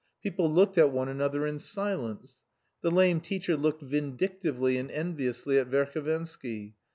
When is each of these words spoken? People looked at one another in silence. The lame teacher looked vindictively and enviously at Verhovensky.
People 0.23 0.51
looked 0.51 0.79
at 0.79 0.91
one 0.91 1.07
another 1.09 1.45
in 1.45 1.59
silence. 1.59 2.41
The 2.81 2.89
lame 2.89 3.19
teacher 3.19 3.55
looked 3.55 3.83
vindictively 3.83 4.77
and 4.77 4.89
enviously 4.89 5.59
at 5.59 5.67
Verhovensky. 5.69 6.73